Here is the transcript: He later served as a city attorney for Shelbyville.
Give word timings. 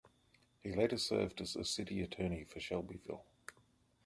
He 0.63 0.71
later 0.73 0.97
served 0.97 1.41
as 1.41 1.55
a 1.55 1.63
city 1.63 2.01
attorney 2.01 2.43
for 2.43 2.59
Shelbyville. 2.59 3.23